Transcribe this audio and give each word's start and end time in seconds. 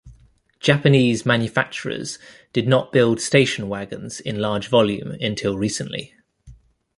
Japanese 0.59 1.27
manufacturers 1.27 2.17
did 2.53 2.67
not 2.67 2.91
build 2.91 3.21
station 3.21 3.69
wagons 3.69 4.19
in 4.19 4.39
large 4.39 4.67
volume 4.67 5.11
until 5.21 5.55
recently. 5.59 6.15